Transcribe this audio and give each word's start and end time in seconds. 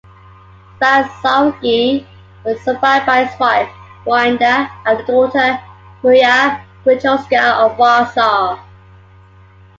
Spasowski 0.79 2.07
was 2.43 2.59
survived 2.61 3.05
by 3.05 3.23
his 3.25 3.39
wife, 3.39 3.69
Wanda, 4.05 4.67
and 4.87 4.99
a 4.99 5.03
daughter, 5.05 5.61
Maria 6.01 6.59
Grochulska, 6.83 7.59
of 7.63 7.77
Warsaw. 7.77 8.59